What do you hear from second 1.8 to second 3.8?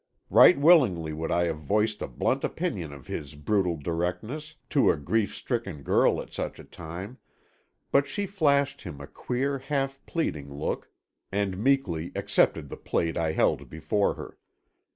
a blunt opinion of his brutal